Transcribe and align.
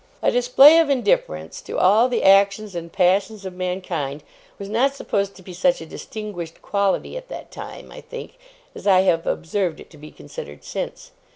A 0.23 0.31
display 0.31 0.79
of 0.79 0.89
indifference 0.89 1.61
to 1.61 1.77
all 1.77 2.09
the 2.09 2.23
actions 2.23 2.73
and 2.73 2.91
passions 2.91 3.45
of 3.45 3.53
mankind 3.53 4.23
was 4.57 4.67
not 4.67 4.95
supposed 4.95 5.35
to 5.35 5.43
be 5.43 5.53
such 5.53 5.79
a 5.79 5.85
distinguished 5.85 6.59
quality 6.63 7.15
at 7.15 7.27
that 7.29 7.51
time, 7.51 7.91
I 7.91 8.01
think, 8.01 8.39
as 8.73 8.87
I 8.87 9.01
have 9.01 9.27
observed 9.27 9.79
it 9.79 9.91
to 9.91 9.99
be 9.99 10.09
considered 10.09 10.63
since. 10.63 11.11